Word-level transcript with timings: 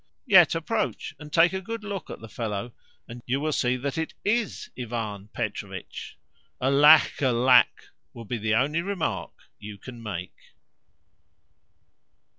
Yet 0.25 0.55
approach 0.55 1.13
and 1.19 1.31
take 1.31 1.53
a 1.53 1.61
good 1.61 1.83
look 1.83 2.09
at 2.09 2.21
the 2.21 2.27
fellow 2.27 2.73
and 3.07 3.21
you 3.27 3.39
will 3.39 3.51
see 3.51 3.77
that 3.77 3.99
is 3.99 4.07
IS 4.25 4.71
Ivan 4.75 5.27
Petrovitch. 5.27 6.17
"Alack, 6.59 7.21
alack!" 7.21 7.89
will 8.11 8.25
be 8.25 8.39
the 8.39 8.55
only 8.55 8.81
remark 8.81 9.33
you 9.59 9.77
can 9.77 10.01
make. 10.01 10.39